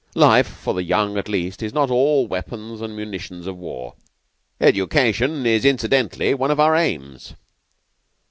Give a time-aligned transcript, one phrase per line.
[0.15, 3.93] Life, for the young at least, is not all weapons and munitions of war.
[4.59, 7.35] Education is incidentally one of our aims."